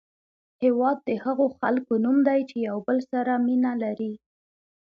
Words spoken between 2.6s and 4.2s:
یو بل سره مینه لري.